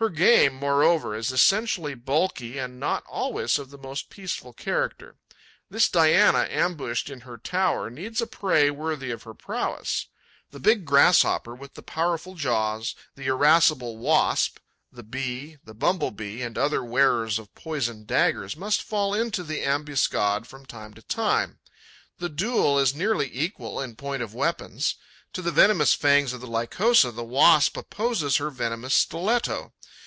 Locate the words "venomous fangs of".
25.52-26.40